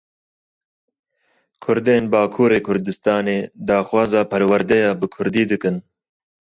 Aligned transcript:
Kurdên 1.63 2.03
Bakurê 2.11 2.59
Kurdistanê 2.67 3.37
daxwaza 3.67 4.21
perwerdeya 4.31 4.91
bi 4.99 5.07
kurdî 5.15 5.43
dikin. 5.51 5.75